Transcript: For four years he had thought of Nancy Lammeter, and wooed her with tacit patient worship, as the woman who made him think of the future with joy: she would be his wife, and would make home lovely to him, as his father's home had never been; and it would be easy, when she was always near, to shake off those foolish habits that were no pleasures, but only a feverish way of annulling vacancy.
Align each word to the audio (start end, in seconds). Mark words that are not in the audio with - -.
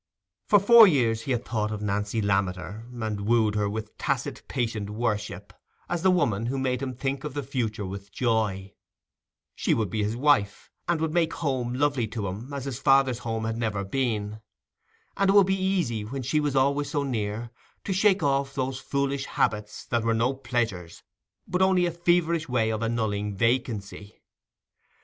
For 0.47 0.57
four 0.57 0.87
years 0.87 1.21
he 1.21 1.31
had 1.31 1.45
thought 1.45 1.69
of 1.71 1.83
Nancy 1.83 2.23
Lammeter, 2.23 2.87
and 2.91 3.21
wooed 3.27 3.53
her 3.53 3.69
with 3.69 3.95
tacit 3.99 4.41
patient 4.47 4.89
worship, 4.89 5.53
as 5.87 6.01
the 6.01 6.09
woman 6.09 6.47
who 6.47 6.57
made 6.57 6.81
him 6.81 6.95
think 6.95 7.23
of 7.23 7.35
the 7.35 7.43
future 7.43 7.85
with 7.85 8.11
joy: 8.11 8.73
she 9.53 9.75
would 9.75 9.91
be 9.91 10.01
his 10.01 10.15
wife, 10.15 10.71
and 10.87 10.99
would 11.01 11.13
make 11.13 11.33
home 11.33 11.75
lovely 11.75 12.07
to 12.07 12.27
him, 12.27 12.51
as 12.51 12.65
his 12.65 12.79
father's 12.79 13.19
home 13.19 13.45
had 13.45 13.57
never 13.57 13.83
been; 13.83 14.41
and 15.17 15.29
it 15.29 15.33
would 15.33 15.45
be 15.45 15.53
easy, 15.55 16.03
when 16.03 16.23
she 16.23 16.39
was 16.39 16.55
always 16.55 16.95
near, 16.95 17.51
to 17.83 17.93
shake 17.93 18.23
off 18.23 18.55
those 18.55 18.79
foolish 18.79 19.25
habits 19.25 19.85
that 19.85 20.01
were 20.01 20.15
no 20.15 20.33
pleasures, 20.33 21.03
but 21.47 21.61
only 21.61 21.85
a 21.85 21.91
feverish 21.91 22.49
way 22.49 22.71
of 22.71 22.81
annulling 22.81 23.35
vacancy. 23.37 24.23